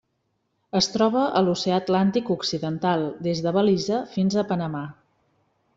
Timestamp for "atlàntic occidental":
1.83-3.07